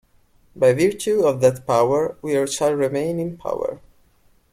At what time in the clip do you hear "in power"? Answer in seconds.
3.19-3.81